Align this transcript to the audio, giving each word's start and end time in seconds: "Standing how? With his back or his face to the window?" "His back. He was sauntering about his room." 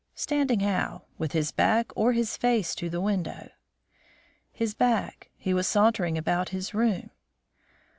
"Standing 0.15 0.61
how? 0.61 1.03
With 1.19 1.33
his 1.33 1.51
back 1.51 1.91
or 1.95 2.13
his 2.13 2.35
face 2.35 2.73
to 2.73 2.89
the 2.89 2.99
window?" 2.99 3.51
"His 4.51 4.73
back. 4.73 5.29
He 5.37 5.53
was 5.53 5.67
sauntering 5.67 6.17
about 6.17 6.49
his 6.49 6.73
room." 6.73 7.11